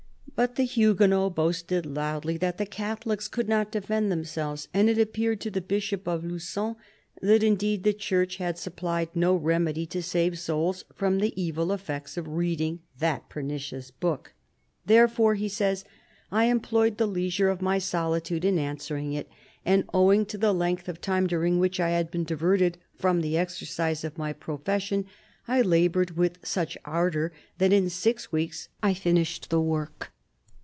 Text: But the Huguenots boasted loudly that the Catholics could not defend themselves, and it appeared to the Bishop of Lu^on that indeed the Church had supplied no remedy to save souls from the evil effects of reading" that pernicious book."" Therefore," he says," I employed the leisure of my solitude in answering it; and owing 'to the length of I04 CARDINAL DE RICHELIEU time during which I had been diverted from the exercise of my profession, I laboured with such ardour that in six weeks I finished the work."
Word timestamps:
But 0.33 0.55
the 0.55 0.63
Huguenots 0.63 1.35
boasted 1.35 1.85
loudly 1.85 2.35
that 2.37 2.57
the 2.57 2.65
Catholics 2.65 3.27
could 3.27 3.47
not 3.47 3.71
defend 3.71 4.11
themselves, 4.11 4.69
and 4.73 4.89
it 4.89 4.97
appeared 4.97 5.39
to 5.41 5.51
the 5.51 5.61
Bishop 5.61 6.07
of 6.07 6.23
Lu^on 6.23 6.77
that 7.21 7.43
indeed 7.43 7.83
the 7.83 7.93
Church 7.93 8.37
had 8.37 8.57
supplied 8.57 9.09
no 9.15 9.35
remedy 9.35 9.85
to 9.85 10.01
save 10.01 10.39
souls 10.39 10.83
from 10.95 11.19
the 11.19 11.39
evil 11.39 11.71
effects 11.71 12.17
of 12.17 12.27
reading" 12.27 12.79
that 13.03 13.29
pernicious 13.29 13.91
book."" 13.91 14.33
Therefore," 14.87 15.35
he 15.35 15.47
says," 15.47 15.85
I 16.31 16.45
employed 16.45 16.97
the 16.97 17.05
leisure 17.05 17.49
of 17.49 17.61
my 17.61 17.77
solitude 17.77 18.43
in 18.43 18.57
answering 18.57 19.13
it; 19.13 19.29
and 19.63 19.85
owing 19.93 20.25
'to 20.25 20.39
the 20.39 20.53
length 20.53 20.89
of 20.89 20.95
I04 20.95 21.01
CARDINAL 21.01 21.01
DE 21.01 21.01
RICHELIEU 21.01 21.21
time 21.21 21.27
during 21.39 21.59
which 21.59 21.79
I 21.79 21.89
had 21.91 22.09
been 22.09 22.23
diverted 22.23 22.79
from 22.95 23.21
the 23.21 23.37
exercise 23.37 24.03
of 24.03 24.17
my 24.17 24.33
profession, 24.33 25.05
I 25.47 25.61
laboured 25.61 26.17
with 26.17 26.43
such 26.43 26.79
ardour 26.83 27.31
that 27.59 27.71
in 27.71 27.91
six 27.91 28.31
weeks 28.31 28.69
I 28.81 28.95
finished 28.95 29.51
the 29.51 29.61
work." 29.61 30.11